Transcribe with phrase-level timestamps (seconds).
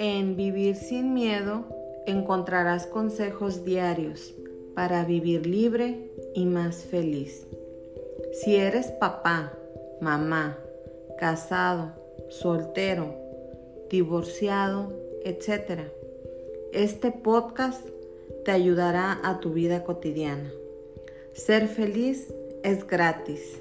[0.00, 1.64] En Vivir sin Miedo
[2.06, 4.32] encontrarás consejos diarios
[4.76, 7.48] para vivir libre y más feliz.
[8.32, 9.52] Si eres papá,
[10.00, 10.56] mamá,
[11.18, 11.94] casado,
[12.28, 13.12] soltero,
[13.90, 14.92] divorciado,
[15.24, 15.90] etc.,
[16.72, 17.84] este podcast
[18.44, 20.52] te ayudará a tu vida cotidiana.
[21.32, 23.60] Ser feliz es gratis.